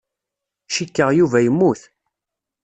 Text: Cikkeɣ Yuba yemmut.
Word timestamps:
Cikkeɣ 0.73 1.09
Yuba 1.17 1.39
yemmut. 1.41 1.81